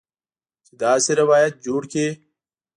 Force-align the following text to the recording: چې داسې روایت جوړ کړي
چې 0.65 0.71
داسې 0.83 1.11
روایت 1.21 1.53
جوړ 1.65 1.81
کړي 1.91 2.07